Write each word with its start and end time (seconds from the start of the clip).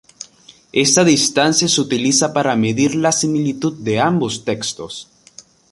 Esta 0.73 1.03
distancia 1.03 1.67
se 1.67 1.79
utiliza 1.79 2.33
para 2.33 2.55
medir 2.55 2.95
la 2.95 3.11
similitud 3.11 3.77
de 3.83 3.99
ambos 3.99 4.43
textos. 4.43 5.07